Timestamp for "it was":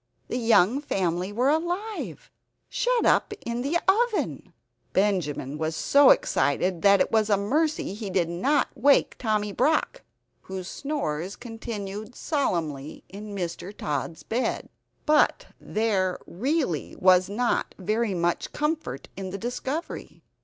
6.99-7.29